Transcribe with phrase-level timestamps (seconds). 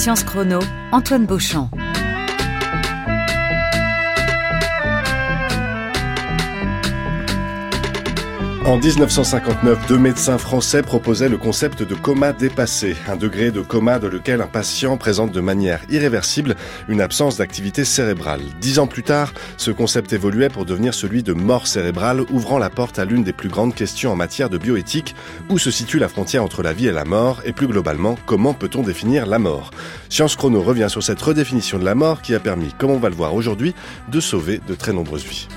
[0.00, 0.60] Science Chrono,
[0.92, 1.89] Antoine Beauchamp.
[8.66, 13.98] En 1959, deux médecins français proposaient le concept de coma dépassé, un degré de coma
[13.98, 16.56] dans lequel un patient présente de manière irréversible
[16.86, 18.42] une absence d'activité cérébrale.
[18.60, 22.68] Dix ans plus tard, ce concept évoluait pour devenir celui de mort cérébrale, ouvrant la
[22.68, 25.16] porte à l'une des plus grandes questions en matière de bioéthique,
[25.48, 28.52] où se situe la frontière entre la vie et la mort, et plus globalement, comment
[28.52, 29.70] peut-on définir la mort?
[30.10, 33.08] Science Chrono revient sur cette redéfinition de la mort qui a permis, comme on va
[33.08, 33.74] le voir aujourd'hui,
[34.08, 35.48] de sauver de très nombreuses vies.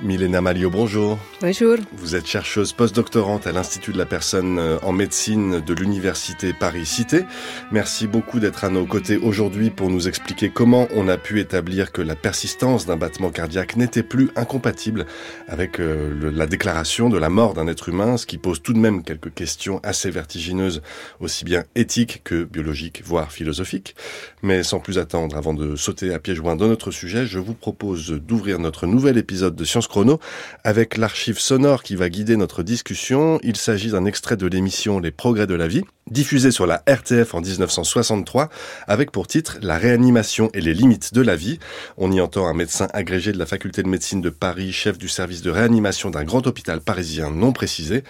[0.00, 1.18] Milena Malio, bonjour.
[1.40, 1.76] Bonjour.
[1.92, 7.24] Vous êtes chercheuse postdoctorante à l'Institut de la personne euh, en médecine de l'Université Paris-Cité.
[7.72, 11.90] Merci beaucoup d'être à nos côtés aujourd'hui pour nous expliquer comment on a pu établir
[11.90, 15.04] que la persistance d'un battement cardiaque n'était plus incompatible
[15.48, 18.78] avec euh, la déclaration de la mort d'un être humain, ce qui pose tout de
[18.78, 20.80] même quelques questions assez vertigineuses,
[21.18, 23.96] aussi bien éthiques que biologiques, voire philosophiques.
[24.42, 27.54] Mais sans plus attendre, avant de sauter à pieds joints dans notre sujet, je vous
[27.54, 30.20] propose d'ouvrir notre nouvel épisode de Sciences Chrono
[30.64, 33.40] avec l'archive sonore qui va guider notre discussion.
[33.42, 37.34] Il s'agit d'un extrait de l'émission Les progrès de la vie, diffusée sur la RTF
[37.34, 38.48] en 1963,
[38.86, 41.58] avec pour titre La réanimation et les limites de la vie.
[41.96, 45.08] On y entend un médecin agrégé de la faculté de médecine de Paris, chef du
[45.08, 48.04] service de réanimation d'un grand hôpital parisien non précisé,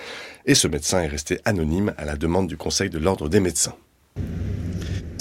[0.46, 3.74] et ce médecin est resté anonyme à la demande du Conseil de l'ordre des médecins.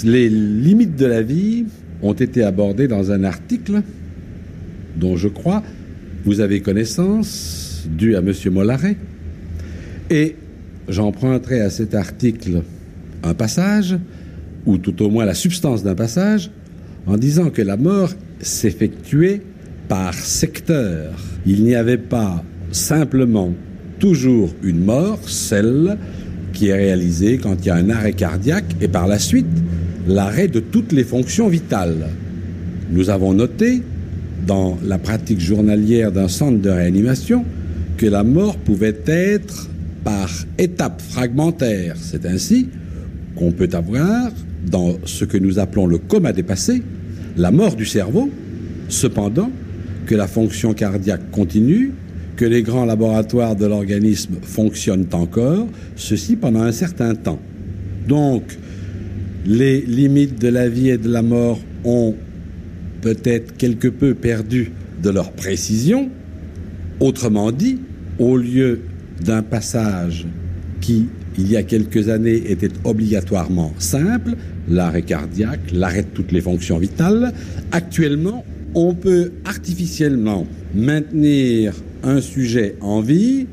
[0.04, 1.66] Les limites de la vie
[2.02, 3.82] ont été abordées dans un article
[4.96, 5.62] dont je crois
[6.24, 8.32] vous avez connaissance, dû à M.
[8.50, 8.96] Mollaret,
[10.10, 10.36] et
[10.88, 12.62] j'emprunterai à cet article
[13.22, 13.96] un passage,
[14.66, 16.50] ou tout au moins la substance d'un passage,
[17.06, 19.40] en disant que la mort s'effectuait
[19.88, 21.12] par secteur.
[21.46, 23.54] Il n'y avait pas simplement
[23.98, 25.96] toujours une mort, celle
[26.52, 29.46] qui est réalisée quand il y a un arrêt cardiaque, et par la suite
[30.06, 32.08] l'arrêt de toutes les fonctions vitales.
[32.90, 33.82] Nous avons noté
[34.48, 37.44] dans la pratique journalière d'un centre de réanimation
[37.98, 39.68] que la mort pouvait être
[40.04, 41.96] par étapes fragmentaires.
[42.00, 42.70] C'est ainsi
[43.36, 44.32] qu'on peut avoir,
[44.66, 46.82] dans ce que nous appelons le coma dépassé,
[47.36, 48.30] la mort du cerveau,
[48.88, 49.50] cependant
[50.06, 51.92] que la fonction cardiaque continue,
[52.36, 57.40] que les grands laboratoires de l'organisme fonctionnent encore, ceci pendant un certain temps.
[58.08, 58.44] Donc,
[59.44, 62.14] les limites de la vie et de la mort ont
[63.00, 64.72] peut-être quelque peu perdu
[65.02, 66.10] de leur précision.
[67.00, 67.78] Autrement dit,
[68.18, 68.80] au lieu
[69.24, 70.26] d'un passage
[70.80, 74.34] qui, il y a quelques années, était obligatoirement simple,
[74.68, 77.32] l'arrêt cardiaque, l'arrêt de toutes les fonctions vitales,
[77.72, 78.44] actuellement,
[78.74, 83.46] on peut artificiellement maintenir un sujet en vie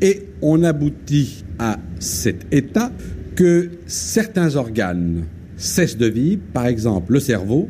[0.00, 2.92] et on aboutit à cet état
[3.34, 5.24] que certains organes
[5.56, 7.68] cessent de vivre, par exemple le cerveau,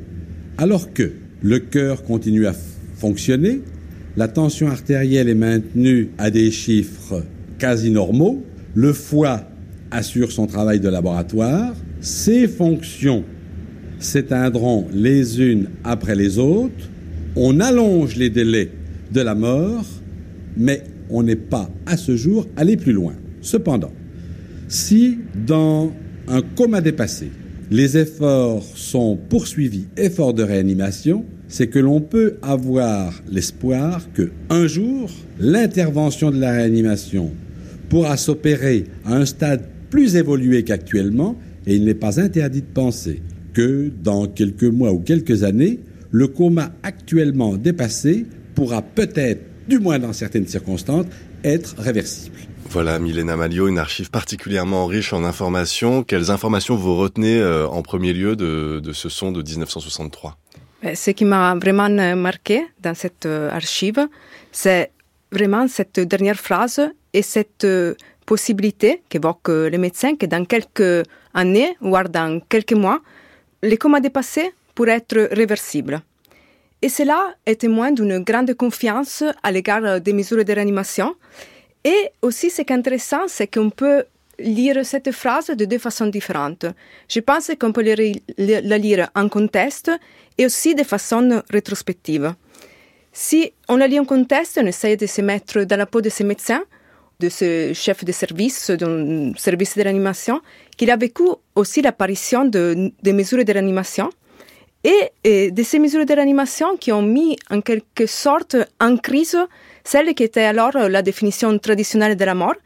[0.59, 1.13] alors que
[1.43, 2.55] le cœur continue à
[2.97, 3.61] fonctionner,
[4.17, 7.23] la tension artérielle est maintenue à des chiffres
[7.59, 8.43] quasi normaux,
[8.75, 9.43] le foie
[9.91, 13.25] assure son travail de laboratoire, ces fonctions
[13.99, 16.91] s'éteindront les unes après les autres,
[17.35, 18.71] on allonge les délais
[19.13, 19.85] de la mort,
[20.57, 23.15] mais on n'est pas à ce jour allé plus loin.
[23.41, 23.93] Cependant,
[24.69, 25.93] si dans
[26.29, 27.31] un coma dépassé,
[27.71, 34.67] les efforts sont poursuivis, efforts de réanimation, c'est que l'on peut avoir l'espoir que un
[34.67, 37.31] jour, l'intervention de la réanimation
[37.89, 43.23] pourra s'opérer à un stade plus évolué qu'actuellement, et il n'est pas interdit de penser
[43.53, 49.99] que dans quelques mois ou quelques années, le coma actuellement dépassé pourra peut-être, du moins
[49.99, 51.07] dans certaines circonstances,
[51.45, 52.37] être réversible.
[52.69, 56.03] Voilà, Milena Malio, une archive particulièrement riche en informations.
[56.03, 60.37] Quelles informations vous retenez euh, en premier lieu de, ce son de 1963
[60.85, 64.09] euh, Ce qui m'a vraiment euh, marqué dans cette archive,
[64.51, 64.91] c'est
[65.31, 66.81] vraiment cette dernière phrase
[67.13, 67.67] et cette
[68.27, 73.01] possibilité qu'évoquent les médecins que dans quelques années, voire dans quelques mois,
[73.63, 76.03] les comas dépassés pourraient être réversibles.
[76.83, 81.15] Et cela est témoin d'une grande confiance à l'égard des mesures de réanimation
[81.87, 84.07] et aussi, ce qui est intéressant, c'est qu'on peut
[84.41, 86.67] lire cette phrase de deux façons différentes.
[87.09, 87.85] Je pense qu'on peut
[88.37, 89.93] la lire en contexte
[90.37, 92.35] et aussi de façon rétrospective.
[93.13, 96.09] Si on la lit en contexte, on essaie de se mettre dans la peau de
[96.09, 96.65] ce médecin,
[97.21, 100.41] de ce chef de service, d'un service de réanimation,
[100.77, 101.23] qu'il a vécu
[101.55, 104.11] aussi l'apparition de, des mesures de réanimation
[104.83, 109.39] et, de ces mesures de réanimation qui ont mis en quelque sorte en crise
[109.87, 112.57] celle qui était alors la définition traditionnelle de la mort,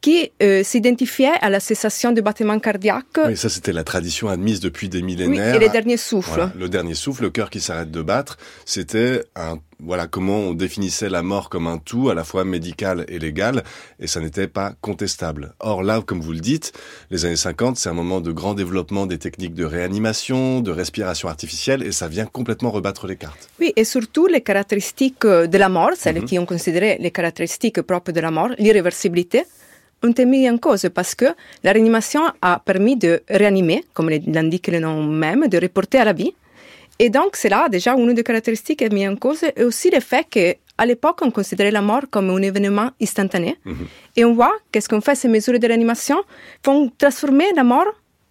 [0.00, 3.18] qui euh, s'identifiait à la cessation du battement cardiaque.
[3.26, 5.52] Oui, ça c'était la tradition admise depuis des millénaires.
[5.52, 6.30] Oui, et les derniers souffles.
[6.30, 10.54] Voilà, le dernier souffle, le cœur qui s'arrête de battre, c'était un voilà comment on
[10.54, 13.62] définissait la mort comme un tout à la fois médical et légal
[14.00, 15.54] et ça n'était pas contestable.
[15.60, 16.72] Or là, comme vous le dites,
[17.10, 21.28] les années 50, c'est un moment de grand développement des techniques de réanimation, de respiration
[21.28, 23.50] artificielle et ça vient complètement rebattre les cartes.
[23.60, 28.12] Oui, et surtout les caractéristiques de la mort, celles qui ont considéré les caractéristiques propres
[28.12, 29.44] de la mort, l'irréversibilité,
[30.02, 31.26] ont été mis en cause parce que
[31.62, 36.12] la réanimation a permis de réanimer, comme l'indique le nom même, de reporter à la
[36.12, 36.34] vie.
[36.98, 39.90] Et donc, c'est là déjà une des caractéristiques qui est mise en cause, et aussi
[39.90, 43.56] le fait qu'à l'époque, on considérait la mort comme un événement instantané.
[44.16, 46.22] Et on voit qu'est-ce qu'on fait, ces mesures de réanimation
[46.64, 47.86] vont transformer la mort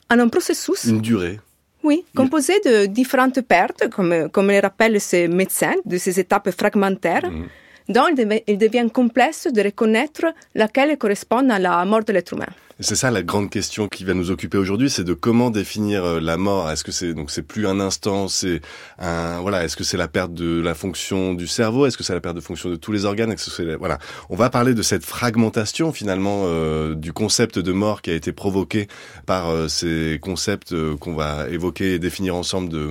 [0.10, 0.86] en un processus.
[0.86, 1.40] Une durée.
[1.84, 7.30] Oui, composé de différentes pertes, comme, comme le rappellent ces médecins, de ces étapes fragmentaires.
[7.30, 7.46] dont
[7.88, 12.48] devient, il devient complexe de reconnaître laquelle correspond à la mort de l'être humain.
[12.82, 16.20] C'est ça la grande question qui va nous occuper aujourd'hui, c'est de comment définir euh,
[16.20, 16.70] la mort.
[16.70, 18.60] Est-ce que c'est donc c'est plus un instant, c'est
[19.00, 22.14] un voilà, est-ce que c'est la perte de la fonction du cerveau, est-ce que c'est
[22.14, 23.98] la perte de fonction de tous les organes, est-ce que c'est voilà.
[24.30, 28.34] On va parler de cette fragmentation finalement euh, du concept de mort qui a été
[28.34, 28.90] provoqué
[29.26, 32.90] par euh, ces concepts qu'on va évoquer et définir ensemble de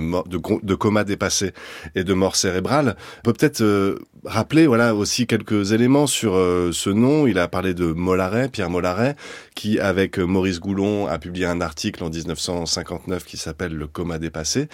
[0.63, 1.51] de, coma dépassé
[1.93, 2.97] et de mort cérébrale.
[3.19, 7.27] On peut peut-être rappeler voilà aussi quelques éléments sur ce nom.
[7.27, 9.15] Il a parlé de Mollaret, Pierre Mollaret,
[9.53, 14.67] qui avec Maurice Goulon, a publié un article en 1959 qui s'appelle Le coma dépassé,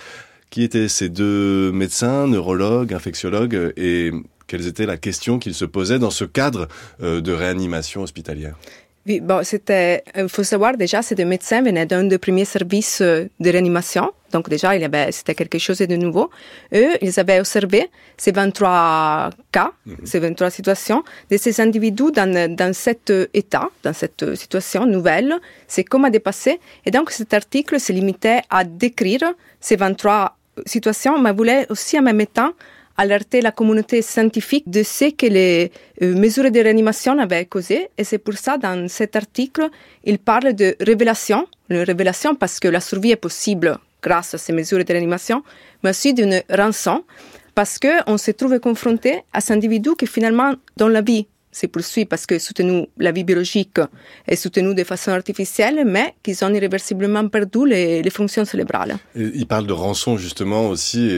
[0.49, 4.11] qui étaient ces deux médecins, neurologues, infectiologues, et
[4.47, 6.67] quelles étaient la question qu'ils se posaient dans ce cadre
[6.99, 8.57] de réanimation hospitalière?
[9.07, 13.01] Oui, bon, c'était, il faut savoir déjà, ces deux médecins venaient d'un des premiers services
[13.01, 14.11] de réanimation.
[14.31, 16.29] Donc déjà, il y avait, c'était quelque chose de nouveau.
[16.73, 20.05] Eux, ils avaient observé ces 23 cas, mm -hmm.
[20.05, 25.33] ces 23 situations de ces individus dans, dans cet état, dans cette situation nouvelle.
[25.67, 26.59] C'est comme à dépasser.
[26.85, 32.03] Et donc, cet article se limitait à décrire ces 23 situations, mais voulait aussi en
[32.03, 32.53] même temps
[32.97, 35.71] alerter la communauté scientifique de ce que les
[36.01, 37.89] euh, mesures de réanimation avaient causé.
[37.97, 39.69] Et c'est pour ça, dans cet article,
[40.03, 44.53] il parle de révélation, une révélation parce que la survie est possible grâce à ces
[44.53, 45.43] mesures de réanimation,
[45.83, 47.03] mais aussi d'une rançon,
[47.53, 52.05] parce qu'on se trouve confronté à ces individus qui finalement, dans la vie, se poursuit
[52.05, 53.79] parce que soutenu la vie biologique
[54.27, 58.97] est soutenue de façon artificielle, mais qu'ils ont irréversiblement perdu les, fonctions cérébrales.
[59.15, 61.09] Il parle de rançon justement aussi,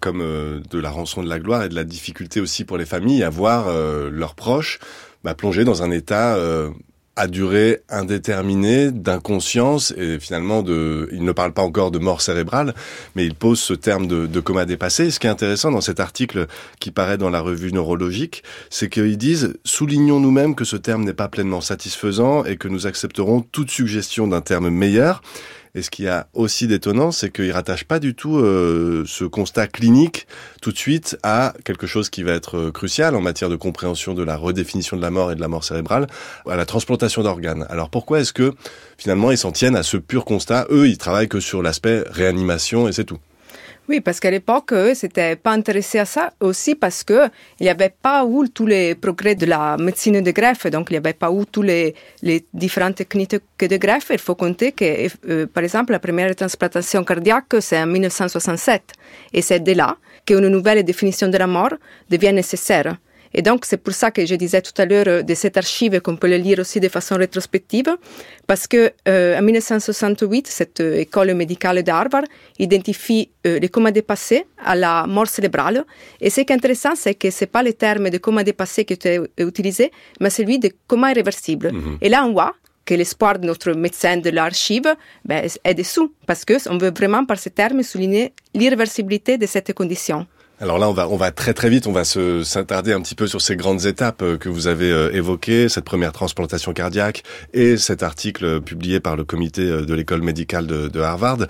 [0.00, 2.86] comme euh, de la rançon de la gloire et de la difficulté aussi pour les
[2.86, 4.78] familles à voir euh, leurs proches
[5.24, 6.70] bah, plonger dans un état euh,
[7.16, 12.74] à durée indéterminée d'inconscience et finalement de, il ne parle pas encore de mort cérébrale,
[13.14, 15.10] mais il pose ce terme de, coma dépassé.
[15.10, 16.46] Ce qui est intéressant dans cet article
[16.78, 21.14] qui paraît dans la revue neurologique, c'est qu'ils disent soulignons nous-mêmes que ce terme n'est
[21.14, 25.22] pas pleinement satisfaisant et que nous accepterons toute suggestion d'un terme meilleur.
[25.76, 29.66] Et ce qui a aussi d'étonnant, c'est qu'il rattache pas du tout euh, ce constat
[29.66, 30.26] clinique
[30.62, 34.22] tout de suite à quelque chose qui va être crucial en matière de compréhension de
[34.22, 36.06] la redéfinition de la mort et de la mort cérébrale,
[36.48, 37.66] à la transplantation d'organes.
[37.68, 38.54] Alors pourquoi est-ce que
[38.96, 40.66] finalement ils s'en tiennent à ce pur constat?
[40.70, 43.18] Eux, ils travaillent que sur l'aspect réanimation et c'est tout.
[43.88, 47.28] Oui, parce qu'à l'époque, eux, s'étaient pas intéressés à ça aussi parce que
[47.60, 50.94] il n'y avait pas eu tous les progrès de la médecine de greffe, donc il
[50.94, 51.94] n'y avait pas eu tous les,
[52.52, 54.08] différentes techniques de greffe.
[54.10, 58.92] Il faut compter que, euh, par exemple, la première transplantation cardiaque, c'est en 1967.
[59.32, 61.74] Et c'est de là qu'une nouvelle définition de la mort
[62.10, 62.96] devient nécessaire.
[63.38, 66.16] Et donc, c'est pour ça que je disais tout à l'heure de cette archive qu'on
[66.16, 67.90] peut le lire aussi de façon rétrospective,
[68.46, 72.24] parce que euh, en 1968, cette école médicale d'Harvard
[72.58, 75.84] identifie euh, les comas dépassés à la mort cérébrale.
[76.22, 78.94] Et ce qui est intéressant, c'est que c'est pas le terme de coma dépassé qui
[78.94, 79.90] est utilisé,
[80.20, 81.68] mais celui de coma irréversible.
[81.72, 81.98] -hmm.
[82.00, 82.54] Et là, on voit
[82.86, 84.88] que l'espoir de notre médecin de l'archive
[85.28, 90.26] ben, est dessous, parce qu'on veut vraiment par ce terme souligner l'irréversibilité de cette condition.
[90.58, 93.14] Alors là, on va, on va très très vite, on va se s'attarder un petit
[93.14, 97.76] peu sur ces grandes étapes que vous avez euh, évoquées, cette première transplantation cardiaque et
[97.76, 101.40] cet article publié par le comité de l'école médicale de, de, Harvard.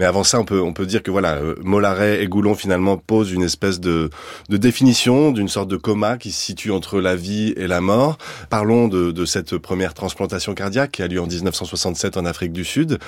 [0.00, 3.30] Mais avant ça, on peut, on peut dire que voilà, Mollaret et Goulon finalement posent
[3.30, 4.10] une espèce de,
[4.48, 8.18] de définition d'une sorte de coma qui se situe entre la vie et la mort.
[8.50, 12.64] Parlons de, de cette première transplantation cardiaque qui a lieu en 1967 en Afrique du
[12.64, 12.98] Sud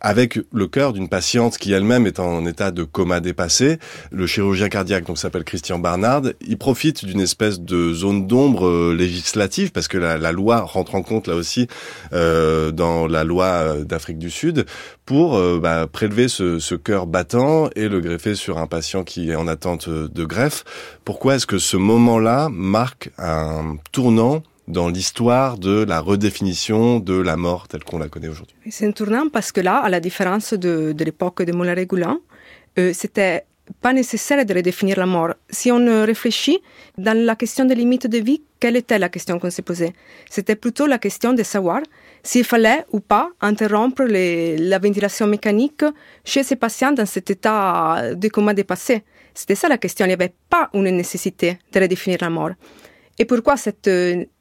[0.00, 3.78] avec le cœur d'une patiente qui elle-même est en état de coma dépassé.
[4.10, 6.22] Le chirurgien cardiaque donc s'appelle Christian Barnard.
[6.46, 11.02] Il profite d'une espèce de zone d'ombre euh, législative parce que la, loi rentre en
[11.02, 11.66] compte là aussi
[12.12, 14.66] euh, dans la loi d'Afrique du Sud
[15.04, 19.30] pour euh, bah, prélever ce, ce cœur battant et le greffer sur un patient qui
[19.30, 20.64] est en attente de greffe.
[21.04, 27.36] Pourquoi est-ce que ce moment-là marque un tournant dans l'histoire de la redéfinition de la
[27.36, 28.56] mort telle qu'on la connaît aujourd'hui.
[28.70, 32.18] C'est un tournant parce que là, à la différence de, l'époque de Moulin-Régulin,
[32.78, 33.44] euh, c'était
[33.80, 35.34] pas nécessaire de redéfinir la mort.
[35.50, 36.60] Si on réfléchit
[36.98, 39.92] dans la question des limites de vie, quelle était la question qu'on s'est posée?
[40.30, 41.80] C'était plutôt la question de savoir
[42.22, 45.84] s'il fallait ou pas interrompre la ventilation mécanique
[46.24, 49.04] chez ces patients dans cet état de coma dépassé.
[49.34, 50.06] C'était ça la question.
[50.06, 52.50] Il n'y avait pas une nécessité de redéfinir la mort.
[53.18, 53.88] Et pourquoi cette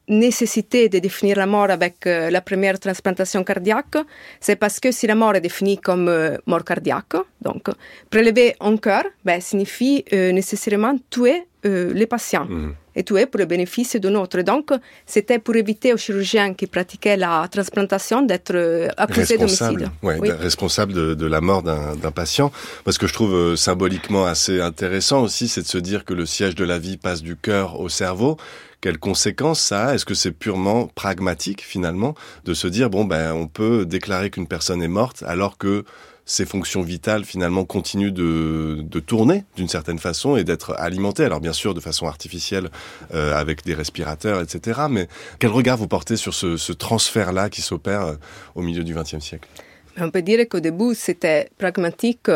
[0.07, 3.97] nécessité de définir la mort avec euh, la première transplantation cardiaque,
[4.39, 7.69] c'est parce que si la mort est définie comme euh, mort cardiaque, donc
[8.09, 12.45] prélever un cœur, ben, signifie euh, nécessairement tuer les patients.
[12.45, 12.75] Mmh.
[12.95, 14.39] Et tuer pour le bénéfice d'un autre.
[14.43, 14.69] Donc,
[15.07, 18.55] c'était pour éviter aux chirurgiens qui pratiquaient la transplantation d'être
[18.97, 19.89] accusés d'homicide.
[20.03, 22.51] Ouais, oui, responsable de, de, la mort d'un patient.
[22.83, 26.53] Parce que je trouve symboliquement assez intéressant aussi, c'est de se dire que le siège
[26.53, 28.37] de la vie passe du cœur au cerveau
[28.85, 29.95] quelles conséquences ça a?
[29.95, 32.13] Est-ce que c'est purement pragmatique finalement
[32.43, 35.85] de se dire bon ben on peut déclarer qu'une personne est morte alors que
[36.27, 41.25] ses fonctions vitales finalement continuent de, de tourner d'une certaine façon et d'être alimentées?
[41.25, 42.69] Alors bien sûr de façon artificielle
[43.11, 44.81] euh, avec des respirateurs, etc.
[44.87, 45.07] Mais
[45.39, 48.15] quel regard vous portez sur ce, ce transfert-là qui s'opère euh,
[48.53, 49.49] au milieu du XXe siècle?
[49.97, 52.29] On peut dire qu'au début c'était pragmatique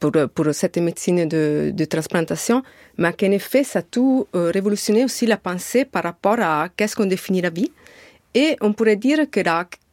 [0.00, 2.62] pour, pour cette médecine de, de transplantation,
[2.96, 6.96] mais qu'en effet, ça a tout euh, révolutionné aussi la pensée par rapport à qu'est-ce
[6.96, 7.70] qu'on définit la vie.
[8.34, 9.40] Et on pourrait dire que,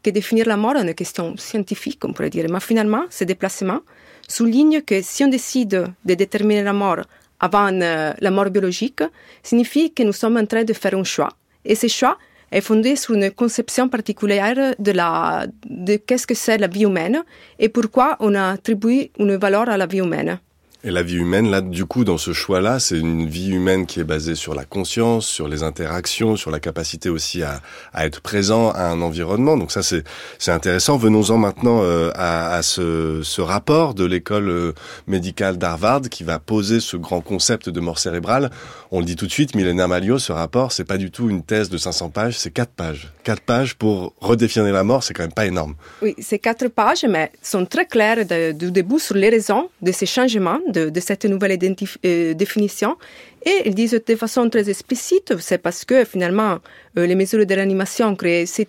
[0.04, 2.46] que définir la mort est une question scientifique, on pourrait dire.
[2.50, 3.80] Mais finalement, ce déplacement
[4.28, 7.02] souligne que si on décide de déterminer la mort
[7.40, 9.04] avant euh, la mort biologique,
[9.44, 11.30] signifie que nous sommes en train de faire un choix.
[11.64, 12.18] Et ce choix
[12.56, 17.22] est fondée sur une conception particulière de, la, de qu'est-ce que c'est la vie humaine
[17.60, 20.40] et pourquoi on attribue une valeur à la vie humaine.
[20.88, 24.00] Et la vie humaine, là, du coup, dans ce choix-là, c'est une vie humaine qui
[24.00, 27.60] est basée sur la conscience, sur les interactions, sur la capacité aussi à,
[27.92, 29.58] à être présent à un environnement.
[29.58, 30.04] Donc ça, c'est
[30.38, 30.96] c'est intéressant.
[30.98, 34.74] Venons-en maintenant euh, à, à ce, ce, rapport de l'école euh,
[35.08, 38.52] médicale d'Harvard qui va poser ce grand concept de mort cérébrale.
[38.92, 41.42] On le dit tout de suite, Milena Malio, ce rapport, c'est pas du tout une
[41.42, 43.12] thèse de 500 pages, c'est quatre pages.
[43.24, 45.74] Quatre pages pour redéfinir la mort, c'est quand même pas énorme.
[46.04, 48.24] Oui, ces quatre pages, mais sont très claires
[48.54, 51.58] du début sur les raisons de ces changements de, cette nouvelle
[52.06, 52.98] euh, définition.
[53.46, 56.60] Et ils disent de façon très explicite, c'est parce que finalement,
[56.98, 58.66] euh, les mesures de réanimation créent ces,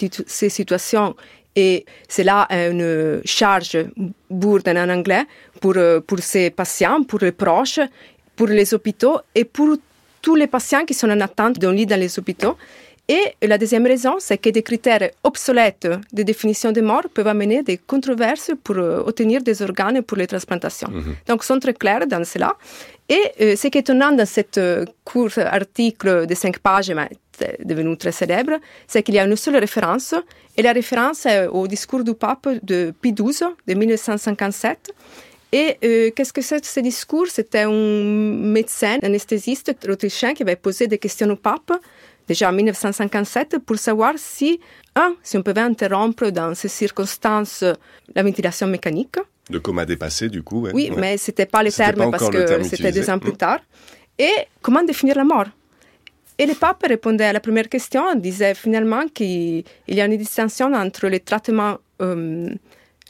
[0.49, 1.17] situations
[1.55, 3.79] et c'est là une charge
[4.29, 5.25] bourde en anglais
[5.61, 7.81] pour, euh, pour ces patients, pour les proches,
[8.37, 9.77] pour les hôpitaux et pour
[10.21, 12.57] tous les patients qui sont en attente d'un lit dans les hôpitaux.
[13.09, 17.63] Et la deuxième raison, c'est que des critères obsolètes de définition de mort peuvent amener
[17.63, 20.89] des controverses pour euh, obtenir des organes pour les transplantations.
[20.91, 21.15] -hmm.
[21.29, 22.51] Donc, sont très clairs dans cela.
[23.09, 27.11] Et euh, ce qui est étonnant dans cet euh, court article de cinq pages, mais
[27.71, 28.55] devenu très célèbre,
[28.91, 30.15] c'est qu'il y a une seule référence,
[30.57, 34.91] et la référence est au discours du pape de Pie XII de 1957.
[35.53, 37.29] Et euh, qu'est-ce que c'est ce discours?
[37.29, 41.73] C'était un médecin anesthésiste autrichien qui avait posé des questions au pape
[42.27, 44.61] déjà en 1957 pour savoir si,
[44.95, 47.65] un, si on pouvait interrompre dans ces circonstances
[48.15, 49.17] la ventilation mécanique.
[49.49, 50.63] De coma dépassé, du coup.
[50.63, 50.73] Ouais.
[50.75, 51.01] Oui, ouais.
[51.01, 53.61] mais c'était pas le terme parce que c'était deux ans plus tard.
[54.19, 55.47] Et comment définir la mort?
[56.39, 60.73] Et le pape répondait à la première question, disait finalement qu'il y a une distinction
[60.75, 62.51] entre les traitements, euh,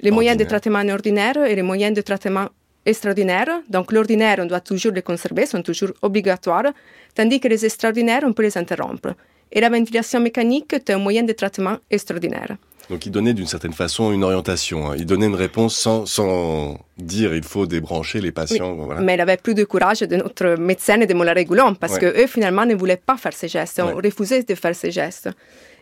[0.01, 2.49] les moyens de traitement ordinaire et les moyens de traitement
[2.87, 3.63] extraordinaires.
[3.69, 6.73] Donc l'ordinaire, on doit toujours les conserver, sont toujours obligatoires,
[7.15, 9.15] tandis que les extraordinaires, on peut les interrompre.
[9.53, 12.57] Et la ventilation mécanique est un moyen de traitement extraordinaire.
[12.89, 14.95] Donc il donnait d'une certaine façon une orientation, hein.
[14.97, 18.73] il donnait une réponse sans, sans dire il faut débrancher les patients.
[18.73, 19.01] Oui, voilà.
[19.01, 22.01] Mais il avait plus de courage de notre médecin et de Mola Régulon parce ouais.
[22.01, 23.93] que eux finalement ne voulaient pas faire ces gestes, ouais.
[23.93, 25.29] on refusait de faire ces gestes.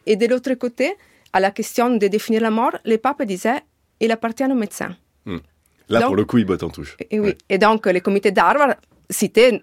[0.06, 0.94] Et de l'autre côté,
[1.34, 3.60] à la question de définir la mort, le pape disait
[4.00, 4.96] il appartient au médecin.
[5.26, 5.38] Hmm.
[5.88, 6.96] Là, donc, pour le coup, il botte en touche.
[7.10, 7.28] Et, oui.
[7.28, 7.38] Ouais.
[7.48, 8.74] et donc, le comité d'Harvard
[9.10, 9.62] citait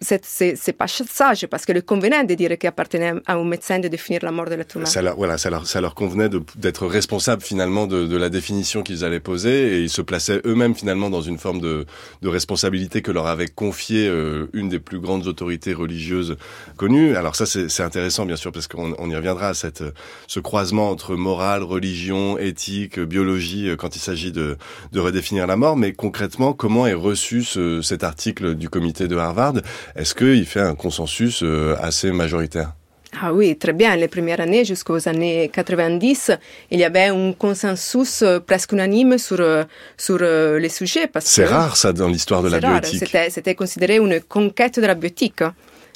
[0.00, 3.88] c'est pas sage parce que le convenait de dire qu'il appartenait à un médecin de
[3.88, 4.86] définir la mort de l'être humain.
[4.86, 8.82] Ça leur, voilà, ça leur, ça leur convenait d'être responsable finalement de, de, la définition
[8.82, 11.86] qu'ils allaient poser et ils se plaçaient eux-mêmes finalement dans une forme de,
[12.22, 16.36] de responsabilité que leur avait confiée euh, une des plus grandes autorités religieuses
[16.76, 17.16] connues.
[17.16, 19.84] Alors ça c'est intéressant bien sûr parce qu'on on y reviendra cette,
[20.26, 24.56] ce croisement entre morale, religion, éthique, biologie euh, quand il s'agit de,
[24.92, 25.76] de redéfinir la mort.
[25.76, 29.54] Mais concrètement, comment est reçu ce, cet article du comité de Harvard?
[29.96, 32.72] Est-ce qu'il fait un consensus euh, assez majoritaire?
[33.20, 33.96] Ah oui, très bien.
[33.96, 36.30] Les premières années, jusqu'aux années 90,
[36.70, 39.64] il y avait un consensus euh, presque unanime sur, euh,
[39.96, 41.10] sur les sujets.
[41.18, 43.16] C'est rare, ça, dans l'histoire de la bioéthique.
[43.30, 45.42] C'était considéré une conquête de la bioéthique.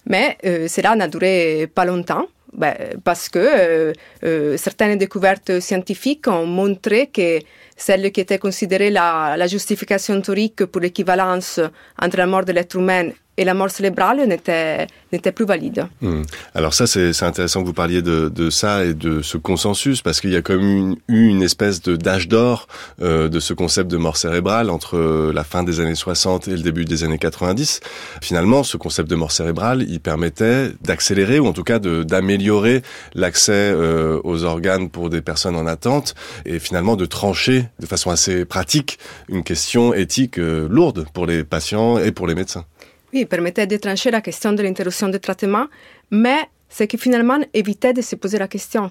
[0.07, 2.27] Mais euh, cela n'a duré pas longtemps.
[2.53, 3.93] ben, Parce que euh,
[4.25, 7.39] euh, certaines découvertes scientifiques ont montré que
[7.77, 11.59] celle qui était considérée la, la justification théorique pour l'équivalence
[12.01, 15.87] entre la mort de l'être humain et la mort cérébrale n'était n'était plus valide.
[16.01, 16.23] Hmm.
[16.55, 20.21] Alors ça, c'est intéressant que vous parliez de, de, ça et de ce consensus, parce
[20.21, 22.67] qu'il y a comme eu une espèce de d'âge d'or
[23.01, 26.63] euh, de ce concept de mort cérébrale entre la fin des années 60 et le
[26.63, 27.81] début des années 90.
[28.23, 32.83] Finalement, ce concept de mort cérébrale, il permettait d'accélérer ou en tout cas d'améliorer
[33.15, 36.15] l'accès euh, aux organes pour des personnes en attente
[36.45, 38.99] et finalement de trancher de façon assez pratique
[39.29, 42.65] une question éthique euh, lourde pour les patients et pour les médecins.
[43.15, 45.67] Oui, permettait de trancher la question de l'interruption de traitement,
[46.11, 48.91] mais c'est que finalement évitait de se poser la question.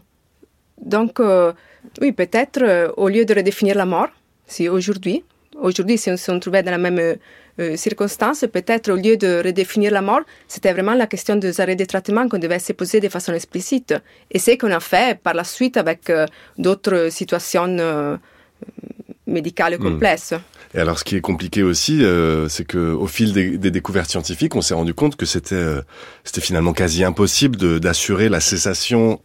[0.82, 1.51] Donc, euh,
[2.00, 4.08] oui, peut-être euh, au lieu de redéfinir la mort,
[4.48, 5.25] si aujourd'hui,
[5.60, 7.18] aujourd'hui, si on se trouvait dans la même
[7.60, 11.75] euh, circonstance, peut-être au lieu de redéfinir la mort, c'était vraiment la question des arrêts
[11.75, 13.94] de traitement qu'on devait se poser de façon explicite.
[14.32, 16.10] Et c'est qu'on a fait par la suite avec
[16.58, 18.18] d'autres situations
[19.79, 20.00] hmm.
[20.75, 24.10] Et alors, ce qui est compliqué aussi, euh, c'est que au fil des, des, découvertes
[24.10, 25.81] scientifiques, on s'est rendu compte que c'était euh,
[26.24, 29.22] c'était finalement quasi impossible d'assurer la cessation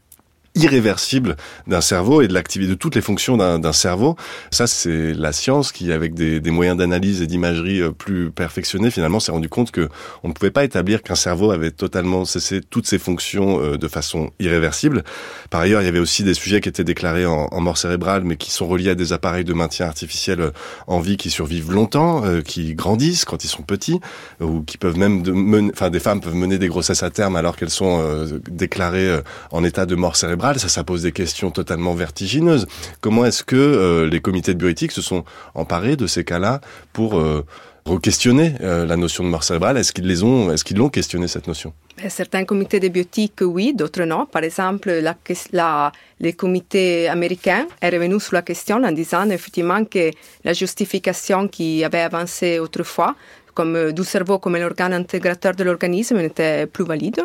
[0.59, 1.37] irréversible
[1.67, 4.17] d'un cerveau et de l'activité de toutes les fonctions d'un cerveau.
[4.50, 8.91] Ça, c'est la science qui, avec des, des moyens d'analyse et d'imagerie euh, plus perfectionnés,
[8.91, 9.88] finalement, s'est rendu compte que
[10.23, 13.88] on ne pouvait pas établir qu'un cerveau avait totalement cessé toutes ses fonctions euh, de
[13.88, 15.05] façon irréversible.
[15.50, 18.25] Par ailleurs, il y avait aussi des sujets qui étaient déclarés en, en mort cérébrale,
[18.25, 20.50] mais qui sont reliés à des appareils de maintien artificiel euh,
[20.87, 24.00] en vie qui survivent longtemps, qui grandissent quand ils sont petits,
[24.41, 25.33] ou qui peuvent même, de
[25.73, 29.87] enfin, des femmes peuvent mener des grossesses à terme alors qu'elles sont déclarées en état
[29.87, 32.67] de mort cérébrale ça, ça pose des questions totalement vertigineuses.
[33.00, 35.25] Comment est-ce que euh, les comités de bioéthique se sont
[35.55, 36.61] emparés de ces cas-là
[36.93, 37.45] pour euh,
[37.85, 39.76] re-questionner euh, la notion de mort cérébrale?
[39.76, 41.73] Est-ce qu'ils les est-ce qu'ils l'ont questionné cette notion?
[41.97, 44.25] Ben, Certains comités de bioéthique, oui, d'autres non.
[44.26, 45.17] Par exemple, la,
[45.52, 50.11] la, les comités américains est revenu sur la question en disant effectivement que
[50.45, 53.15] la justification qui avait avancé autrefois
[53.58, 57.21] comme du cerveau comme l'organe intégrateur de l'organisme n'était plus valide.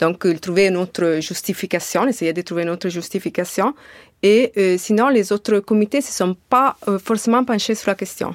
[0.00, 3.74] Donc, il trouvait une autre justification, essayait de trouver une autre justification.
[4.22, 7.96] Et euh, sinon, les autres comités ne se sont pas euh, forcément penchés sur la
[7.96, 8.30] question.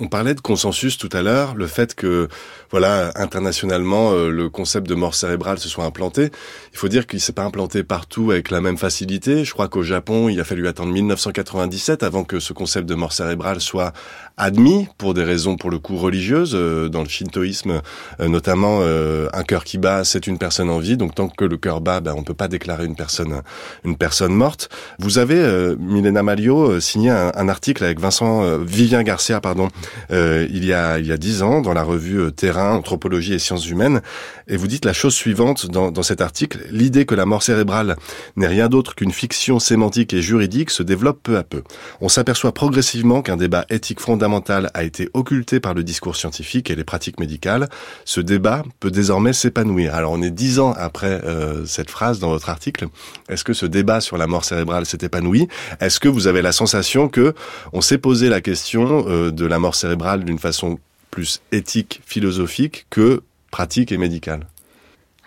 [0.00, 2.26] On parlait de consensus tout à l'heure, le fait que,
[2.72, 6.30] voilà, internationalement, euh, le concept de mort cérébrale se soit implanté.
[6.72, 9.44] Il faut dire qu'il s'est pas implanté partout avec la même facilité.
[9.44, 13.12] Je crois qu'au Japon, il a fallu attendre 1997 avant que ce concept de mort
[13.12, 13.92] cérébrale soit
[14.36, 16.56] admis pour des raisons, pour le coup, religieuses.
[16.56, 17.80] Euh, dans le shintoïsme,
[18.18, 20.96] euh, notamment, un cœur qui bat, c'est une personne en vie.
[20.96, 23.42] Donc, tant que le cœur bat, ben, on peut pas déclarer une personne,
[23.84, 24.68] une personne morte.
[24.98, 29.68] Vous avez, Milena Malio, signé un, un, article avec Vincent, Vivien Garcia, pardon,
[30.10, 33.34] euh, il y a il y a dix ans dans la revue euh, Terrain, Anthropologie
[33.34, 34.00] et Sciences Humaines,
[34.48, 37.96] et vous dites la chose suivante dans, dans cet article l'idée que la mort cérébrale
[38.36, 41.62] n'est rien d'autre qu'une fiction sémantique et juridique se développe peu à peu.
[42.00, 46.76] On s'aperçoit progressivement qu'un débat éthique fondamental a été occulté par le discours scientifique et
[46.76, 47.68] les pratiques médicales.
[48.04, 49.94] Ce débat peut désormais s'épanouir.
[49.94, 52.86] Alors on est dix ans après euh, cette phrase dans votre article.
[53.28, 55.48] Est-ce que ce débat sur la mort cérébrale s'est épanoui?
[55.80, 57.34] Est-ce que vous avez la sensation que
[57.72, 60.78] on s'est posé la question de la mort cérébrale d'une façon
[61.10, 64.46] plus éthique, philosophique que pratique et médicale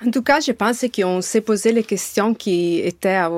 [0.06, 3.32] en tout cas, je pense qu'on s'est posé les questions qui étaient à,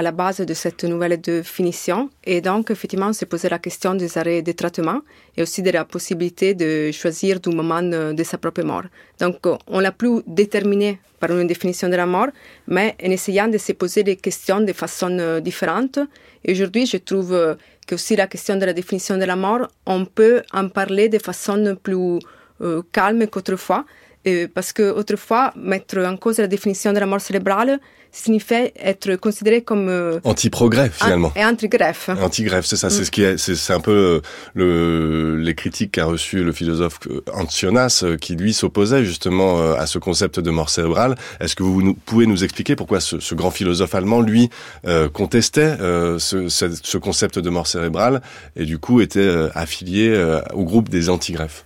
[0.00, 2.08] la base de cette nouvelle définition.
[2.24, 5.02] Et donc, effectivement, on s'est posé la question des arrêts de traitement
[5.36, 8.84] et aussi de la possibilité de choisir du moment de sa propre mort.
[9.20, 12.28] Donc, on l'a plus déterminé par une définition de la mort,
[12.66, 15.98] mais en essayant de se poser les questions de façon euh, différente.
[16.42, 17.56] Et aujourd'hui, je trouve
[17.88, 21.18] que aussi la question de la définition de la mort, on peut en parler de
[21.18, 22.20] façon plus
[22.60, 23.84] euh, calme qu'autrefois
[24.54, 27.80] parce que autrefois, mettre en cause la définition de la mort cérébrale
[28.12, 31.32] signifiait être considéré comme euh, anti-progrès finalement.
[31.36, 32.08] et anti-greffe.
[32.08, 34.20] Anti-greffe, c'est ça, c'est ce qui est, c'est un peu euh,
[34.54, 39.98] le, les critiques qu'a reçu le philosophe euh, Antionas, qui lui s'opposait justement à ce
[39.98, 41.14] concept de mort cérébrale.
[41.40, 44.50] Est-ce que vous pouvez nous expliquer pourquoi ce, ce grand philosophe allemand, lui,
[45.12, 48.22] contestait ce, ce, ce, concept de mort cérébrale
[48.56, 50.14] et du coup était affilié
[50.52, 51.64] au groupe des anti-greffes?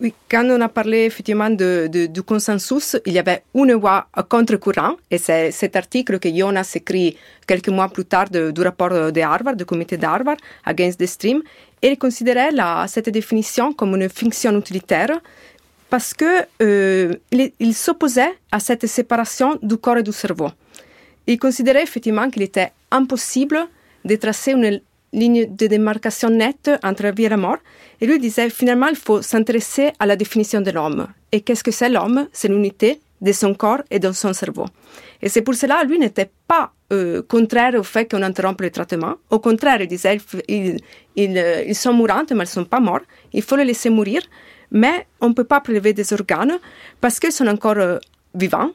[0.00, 5.18] Oui, quand on a parlé effectivement du consensus, il y avait une voix contre-courant, et
[5.18, 9.66] c'est cet article que Jonas écrit quelques mois plus tard du rapport de Harvard, du
[9.66, 11.42] comité d'Harvard, Against the Stream,
[11.82, 12.50] et il considérait
[12.88, 15.20] cette définition comme une fonction utilitaire
[15.90, 20.50] parce que euh, il, il s'opposait à cette séparation du corps et du cerveau.
[21.26, 23.66] Il considérait effectivement qu'il était impossible
[24.04, 24.80] de tracer une
[25.12, 27.58] ligne de démarcation nette entre vie et mort.
[28.00, 31.08] Et lui disait finalement, il faut s'intéresser à la définition de l'homme.
[31.32, 32.28] Et qu'est-ce que c'est l'homme?
[32.32, 34.66] C'est l'unité de son corps et de son cerveau.
[35.20, 39.16] Et c'est pour cela, lui n'était pas euh, contraire au fait qu'on interrompe le traitement.
[39.28, 40.18] Au contraire, il disait,
[40.48, 40.78] ils,
[41.16, 43.02] ils, ils sont mourants, mais ils ne sont pas morts.
[43.32, 44.22] Il faut les laisser mourir.
[44.72, 46.56] Mais on ne peut pas prélever des organes
[47.00, 47.98] parce qu'ils sont encore euh,
[48.34, 48.70] vivants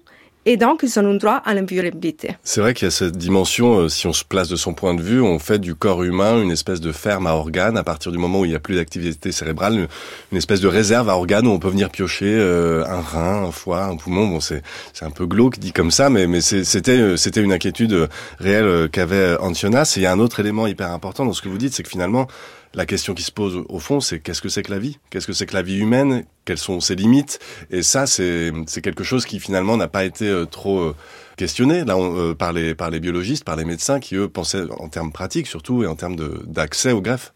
[0.45, 2.35] et donc ils ont un droit à l'inviolabilité.
[2.43, 4.93] C'est vrai qu'il y a cette dimension, euh, si on se place de son point
[4.93, 8.11] de vue, on fait du corps humain une espèce de ferme à organes à partir
[8.11, 9.87] du moment où il n'y a plus d'activité cérébrale,
[10.31, 13.51] une, espèce de réserve à organes où on peut venir piocher euh, un rein, un
[13.51, 14.27] foie, un poumon.
[14.27, 14.61] Bon, c'est
[15.01, 18.07] un peu glauque dit comme ça, mais mais c'était euh, c'était une inquiétude
[18.39, 19.93] réelle qu'avait Antionas.
[19.97, 21.83] Et il y a un autre élément hyper important dans ce que vous dites, c'est
[21.83, 22.27] que finalement
[22.75, 24.99] la question qui se pose au fond, c'est qu'est-ce que c'est que la vie?
[25.09, 26.25] Qu'est-ce que c'est que la vie humaine?
[26.43, 27.39] Quelles sont ses limites?
[27.71, 28.51] Et ça, c'est
[28.83, 30.95] quelque chose qui finalement n'a pas été euh, trop euh,
[31.37, 34.89] questionné là, euh, par, les, par les biologistes, par les médecins qui, eux, pensaient en
[34.89, 37.33] termes pratiques surtout et en termes d'accès au greffe.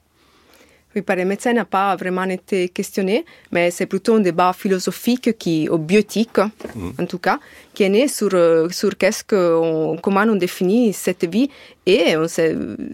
[0.95, 5.37] Oui, par les médecins n'a pas vraiment été questionné, mais c'est plutôt un débat philosophique
[5.37, 6.89] qui, ou biotique, mmh.
[6.97, 7.39] en tout cas,
[7.75, 8.31] qui est né sur,
[8.71, 11.51] sur qu'est-ce que comment on définit cette vie
[11.89, 12.15] et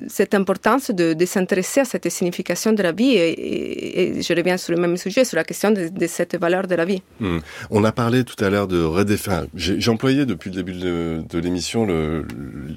[0.08, 3.14] cette importance de, de s'intéresser à cette signification de la vie.
[3.16, 6.68] Et, et, je reviens sur le même sujet, sur la question de, de cette valeur
[6.68, 7.02] de la vie.
[7.20, 7.40] Mmh.
[7.72, 9.46] On a parlé tout à l'heure de redéfinir.
[9.56, 11.88] J'ai employé depuis le début de, de l'émission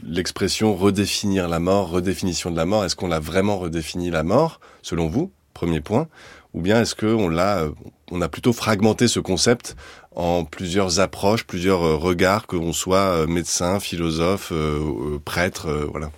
[0.07, 2.85] l'expression redéfinir la mort, redéfinition de la mort.
[2.85, 5.31] Est-ce qu'on a vraiment redéfini la mort, selon vous?
[5.55, 6.07] Premier point.
[6.59, 7.69] Ou bien est-ce qu'on l'a,
[8.11, 9.77] on a plutôt fragmenté ce concept
[10.17, 16.11] en plusieurs approches, plusieurs euh, regards, qu'on soit euh, médecin, philosophe, euh, prêtre, voilà.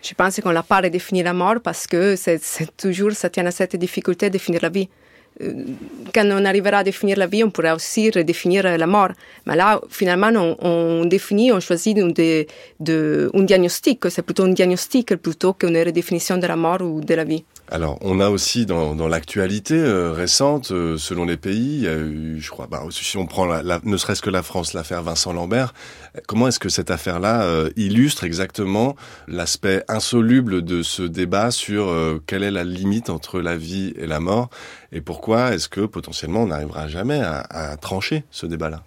[0.00, 2.40] Je pense qu'on l'a pas redéfini la mort parce que c'est
[2.76, 4.88] toujours, ça tient à cette difficulté de définir la vie.
[6.14, 9.08] Quand on arrivera à définir la vie, on pourra aussi redéfinir la mort.
[9.46, 12.12] Mais là, finalement, on, définit, on choisit un
[13.42, 14.04] diagnostic.
[14.10, 17.44] C'est plutôt un diagnostic plutôt qu'une redéfinition de la mort ou de la vie.
[17.70, 21.96] Alors, on a aussi dans, l'actualité euh, récente, euh, selon les pays, il y a
[21.96, 25.32] eu, je crois, bah, si on prend la, ne serait-ce que la France, l'affaire Vincent
[25.32, 25.72] Lambert,
[26.26, 28.96] comment est-ce que cette affaire-là euh, illustre exactement
[29.28, 31.92] l'aspect insoluble de ce débat sur
[32.26, 34.50] quelle est la limite entre la vie et la mort
[34.92, 38.82] et pourquoi est-ce que potentiellement on n'arrivera jamais à, trancher ce débat-là?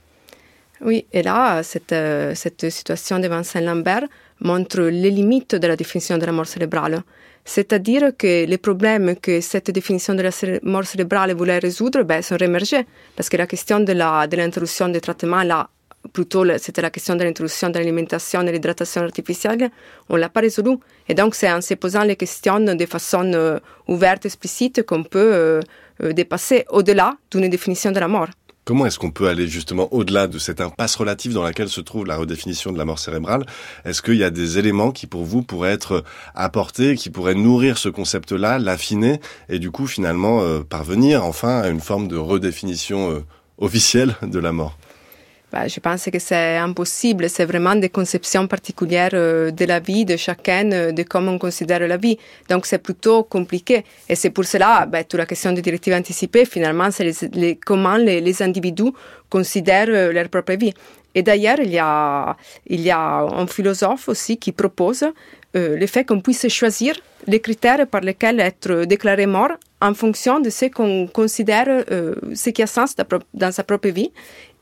[0.82, 4.04] Oui, et là, cette situation de Vincent Lambert
[4.40, 7.04] montre les limites de la définition de la mort cérébrale.
[7.50, 10.32] C'est-à-dire que les problèmes que cette définition de la
[10.64, 12.86] mort cérébrale voulait résoudre ben, sont rémergés.
[13.16, 15.70] Parce que la question de l'interruption de du traitement, là,
[16.12, 19.70] plutôt c'était la question de l'introduction de l'alimentation et l'hydratation artificielle,
[20.10, 20.76] on ne l'a pas résolu.
[21.08, 25.32] Et donc c'est en se posant les questions de façon euh, ouverte, explicite, qu'on peut
[25.34, 25.62] euh,
[26.04, 28.28] euh, dépasser au-delà d'une définition de la mort.
[28.68, 32.06] Comment est-ce qu'on peut aller justement au-delà de cette impasse relative dans laquelle se trouve
[32.06, 33.46] la redéfinition de la mort cérébrale?
[33.86, 36.04] Est-ce qu'il y a des éléments qui pour vous pourraient être
[36.36, 41.70] apportés, qui pourraient nourrir ce concept-là, l'affiner et du coup finalement euh, parvenir enfin à
[41.70, 43.24] une forme de redéfinition euh,
[43.58, 44.78] officielle de la mort?
[45.52, 47.30] Bah, je pense que c'est impossible.
[47.30, 51.40] C'est vraiment des conceptions particulières euh, de la vie de chacun, euh, de comment on
[51.40, 52.18] considère la vie.
[52.50, 53.86] Donc c'est plutôt compliqué.
[54.10, 57.96] Et c'est pour cela, bah, toute la question de directive anticipée, finalement, c'est les, comment
[57.96, 58.92] les, individus
[59.30, 60.74] considèrent euh, leur propre vie.
[61.16, 62.36] Et d'ailleurs, il y a,
[62.68, 65.06] il y a un philosophe aussi qui propose
[65.54, 66.94] le fait qu'on puisse choisir
[67.26, 72.50] les critères par lesquels être déclaré mort en fonction de ce qu'on considère euh, ce
[72.50, 72.96] qui a sens
[73.34, 74.12] dans sa propre vie.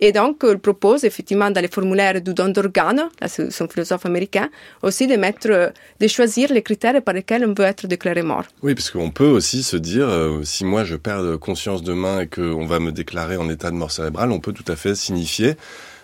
[0.02, 4.50] Et donc, il propose effectivement dans les formulaires du don d'organes, un philosophe américain,
[4.84, 5.70] aussi euh,
[6.02, 8.44] de choisir les critères par lesquels on veut être déclaré mort.
[8.62, 12.28] Oui, parce qu'on peut aussi se dire, euh, si moi je perds conscience demain et
[12.28, 15.56] qu'on va me déclarer en état de mort cérébrale, on peut tout à fait signifier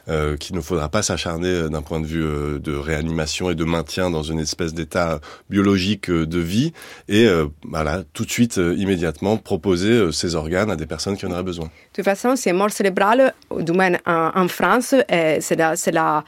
[0.09, 3.55] euh, qu'il ne faudra pas s'acharner euh, d'un point de vue euh, de réanimation et
[3.55, 6.73] de maintien dans une espèce d'état biologique de vie
[7.07, 7.27] et
[8.13, 11.65] tout de suite immédiatement proposer ces organes à des personnes qui en auraient besoin.
[11.65, 16.23] De toute façon, c'est mort cérébrale, du moins en, en France, c'est la, la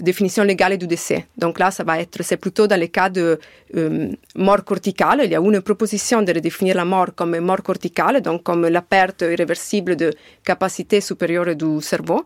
[0.00, 1.26] définition légale du décès.
[1.36, 3.38] Donc là, ça va être, c'est plutôt dans les cas de
[3.76, 5.22] euh, mort corticale.
[5.24, 8.82] Il y a une proposition de redéfinir la mort comme mort corticale, donc comme la
[8.82, 10.12] perte irréversible de
[10.44, 12.24] capacité supérieure du cerveau.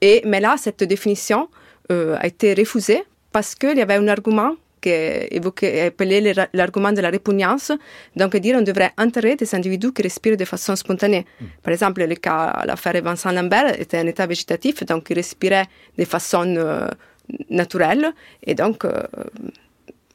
[0.00, 1.48] Et, mais là, cette définition
[1.90, 3.02] euh, a été refusée
[3.32, 7.72] parce qu'il y avait un argument qui évoquait, appelé l'argument de la répugnance,
[8.16, 11.26] donc dire on devrait enterrer des individus qui respirent de façon spontanée.
[11.40, 11.44] Mm.
[11.62, 15.66] Par exemple, le cas, l'affaire Vincent Lambert était un état végétatif, donc il respirait
[15.98, 16.88] de façon euh,
[17.50, 18.12] naturelle,
[18.42, 19.02] et donc euh,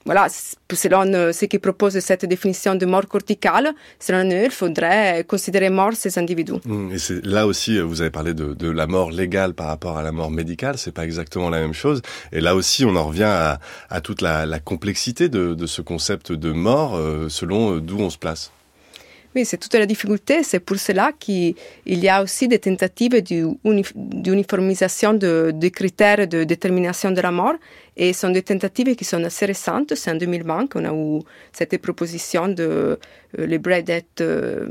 [0.05, 0.27] voilà,
[0.73, 5.69] selon euh, ce qui propose cette définition de mort corticale, selon eux, il faudrait considérer
[5.69, 6.59] mort ces individus.
[6.65, 9.97] Mmh, et c'est là aussi, euh, vous avez parlé de, la mort légale par rapport
[9.97, 12.01] à la mort médicale, c'est pas exactement la même chose.
[12.31, 13.57] Et là aussi, on en revient
[13.89, 16.99] à, toute la, complexité de, ce concept de mort
[17.29, 18.51] selon d'où on se place.
[19.35, 20.43] Oui, c'est toute la difficulté.
[20.43, 27.11] C'est pour cela qu'il y a aussi des tentatives d'uniformisation de, des critères de détermination
[27.11, 27.55] de la mort.
[27.95, 29.93] Et ce sont des tentatives qui sont assez récentes.
[29.95, 32.97] C'est en 2020 qu'on a eu cette proposition de
[33.39, 33.59] euh, les
[34.21, 34.67] euh,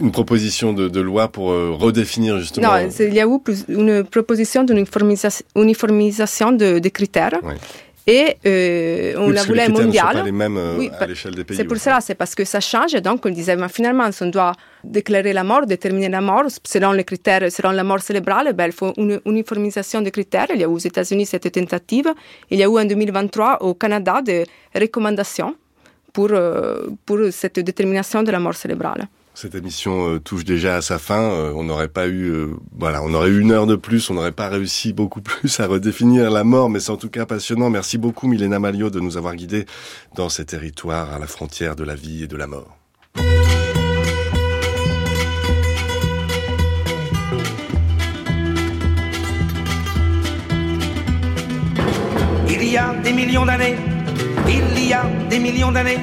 [0.00, 2.78] Une proposition de, loi pour euh, redéfinir justement.
[2.78, 7.40] Non, il y a eu une proposition d'uniformisation de, des critères.
[8.06, 10.16] Et euh, on la voulait mondiale.
[10.16, 11.56] pas les mêmes euh, à l'échelle des pays.
[11.56, 12.94] C'est pour cela, c'est parce que ça change.
[12.94, 16.92] Donc on disait, mais finalement, si on doit déclarer la mort, déterminer la mort selon
[16.92, 20.48] les critères, selon la mort cérébrale, ben, il faut une uniformisation des critères.
[20.52, 22.12] Il y a eu aux États-Unis cette tentative.
[22.50, 25.54] Il y a eu en 2023 au Canada des recommandations
[26.12, 29.06] pour, euh, pour cette détermination de la mort cérébrale.
[29.34, 31.22] Cette émission euh, touche déjà à sa fin.
[31.22, 34.10] Euh, on n'aurait pas eu, euh, voilà, on aurait eu une heure de plus.
[34.10, 37.24] On n'aurait pas réussi beaucoup plus à redéfinir la mort, mais c'est en tout cas
[37.24, 37.70] passionnant.
[37.70, 39.64] Merci beaucoup, Milena Malio, de nous avoir guidés
[40.16, 42.76] dans ces territoires à la frontière de la vie et de la mort.
[52.48, 53.76] Il y a des millions d'années,
[54.46, 55.98] il y a des millions d'années,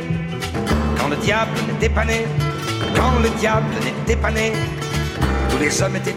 [0.98, 2.06] quand le diable n'était pas
[2.96, 4.54] quand le diable n'était pas né,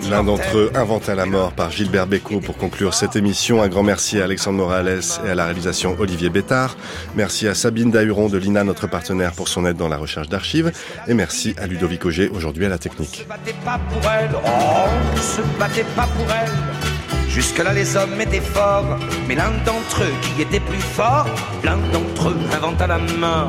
[0.09, 3.61] L'un d'entre eux inventa la mort par Gilbert Bécaud pour conclure cette émission.
[3.61, 6.77] Un grand merci à Alexandre Morales et à la réalisation Olivier Bétard.
[7.17, 10.71] Merci à Sabine Dahuron de l'INA, notre partenaire, pour son aide dans la recherche d'archives.
[11.09, 13.19] Et merci à Ludovic Auger, aujourd'hui à la technique.
[13.19, 17.29] On se battait pas pour elle, oh, se battait pas pour elle.
[17.29, 18.97] Jusque-là, les hommes étaient forts,
[19.27, 21.27] mais l'un d'entre eux qui était plus fort,
[21.65, 23.49] l'un d'entre eux inventa la mort.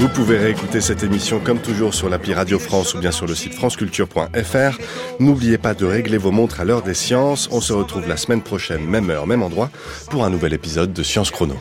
[0.00, 3.34] Vous pouvez réécouter cette émission comme toujours sur l'appli Radio France ou bien sur le
[3.34, 4.78] site franceculture.fr.
[5.18, 7.50] N'oubliez pas de régler vos montres à l'heure des sciences.
[7.52, 9.68] On se retrouve la semaine prochaine, même heure, même endroit,
[10.08, 11.54] pour un nouvel épisode de Science Chrono.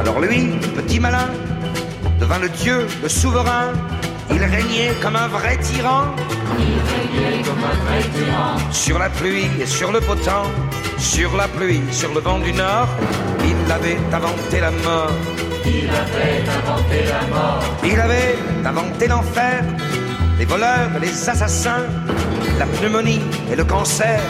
[0.00, 1.28] Alors lui, petit malin,
[2.18, 3.72] devint le dieu, le souverain,
[4.32, 6.14] il régnait comme un vrai tyran.
[6.58, 8.72] Il régnait comme un vrai tyran.
[8.72, 10.50] Sur la pluie et sur le beau temps,
[10.98, 12.88] sur la pluie, sur le vent du nord,
[13.44, 15.10] il avait inventé la mort.
[15.66, 17.62] Il avait inventé la mort.
[17.84, 19.64] Il avait inventé l'enfer,
[20.38, 21.86] les voleurs, les assassins,
[22.58, 23.20] la pneumonie
[23.52, 24.20] et le cancer.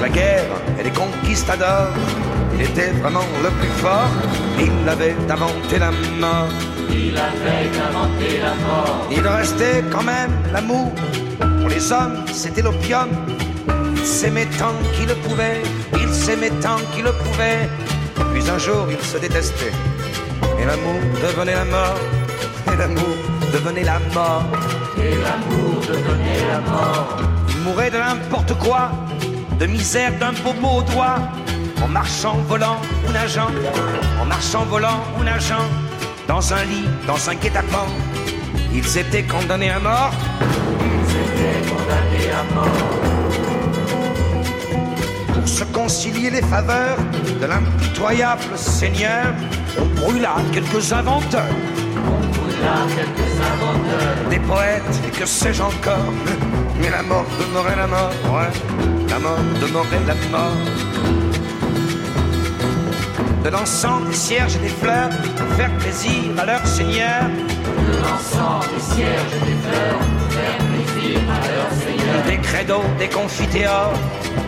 [0.00, 1.92] La guerre et les conquistadors.
[2.54, 4.08] Il était vraiment le plus fort.
[4.58, 6.48] Il avait inventé la mort.
[6.90, 9.06] Il avait inventé la mort.
[9.10, 10.92] Il restait quand même l'amour.
[11.60, 13.08] Pour les hommes, c'était l'opium.
[13.96, 15.62] Il s'aimait tant qu'il le pouvait.
[15.94, 17.68] Il s'aimait tant qu'il le pouvait.
[18.32, 19.72] Puis un jour, il se détestait.
[20.60, 21.98] Et l'amour devenait la mort.
[22.72, 23.16] Et l'amour
[23.52, 24.44] devenait la mort.
[24.98, 27.39] Et l'amour devenait la mort.
[27.62, 28.90] Il mourait de n'importe quoi.
[29.58, 31.18] De misère d'un bobo au doigt.
[31.82, 33.50] En marchant, volant ou nageant.
[34.18, 35.68] En marchant, volant ou nageant
[36.26, 37.92] dans un lit, dans un guet-apens.
[38.72, 40.12] Ils étaient condamnés à mort.
[40.80, 42.94] Ils étaient condamnés à mort.
[45.34, 46.96] Pour se concilier les faveurs
[47.40, 49.34] de l'impitoyable Seigneur,
[49.78, 51.54] on brûla quelques inventeurs.
[54.28, 56.12] Des poètes et que sais-je encore.
[56.80, 58.50] Mais la mort demeurait la mort, ouais.
[59.08, 60.56] La mort demeurait la mort
[63.44, 67.22] de l'encens, des cierges et des fleurs, pour faire plaisir à leur Seigneur.
[67.24, 71.99] De l'encens, des cierges et des fleurs, pour faire plaisir à leur Seigneur.
[72.26, 73.92] Des credos, des confiteors,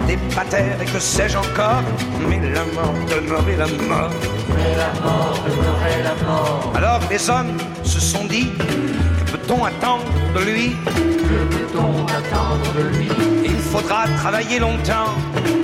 [0.06, 1.82] des patères et que sais-je encore.
[2.28, 4.10] Mais la mort demeurait la mort.
[4.54, 6.72] Mais la mort demeurait la mort.
[6.74, 10.76] Alors les hommes se sont dit, que peut-on attendre de lui?
[10.86, 13.08] Que peut-on attendre de lui?
[13.44, 15.14] Il faudra travailler longtemps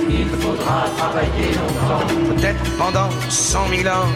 [0.09, 2.07] il faudra travailler longtemps.
[2.35, 4.09] Peut-être pendant cent mille ans.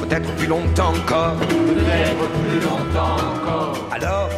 [0.00, 1.36] Peut-être plus longtemps encore.
[1.36, 3.88] Peut-être plus longtemps encore.
[3.90, 4.28] Alors,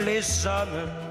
[0.00, 1.03] les hommes